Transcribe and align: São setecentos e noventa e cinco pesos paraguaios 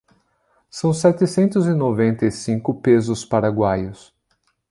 São 0.67 0.91
setecentos 0.95 1.67
e 1.67 1.73
noventa 1.75 2.25
e 2.25 2.31
cinco 2.31 2.73
pesos 2.81 3.23
paraguaios 3.23 4.11